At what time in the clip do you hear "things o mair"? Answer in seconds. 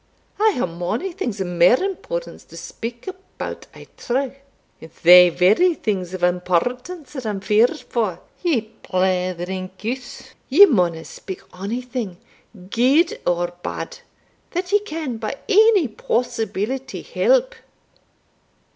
1.11-1.75